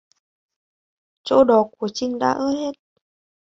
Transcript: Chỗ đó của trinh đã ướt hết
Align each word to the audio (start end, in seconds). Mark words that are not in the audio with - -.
Chỗ 1.23 1.43
đó 1.43 1.69
của 1.77 1.87
trinh 1.93 2.19
đã 2.19 2.31
ướt 2.33 2.51
hết 2.65 2.71